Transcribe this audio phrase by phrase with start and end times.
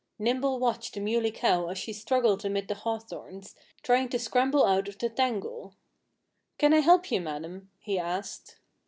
[0.17, 3.53] Nimble watched the Muley Cow as she struggled amid the hawthorns,
[3.83, 5.75] trying to scramble out of the tangle.
[6.57, 8.57] "Can I help you, madam?" he asked.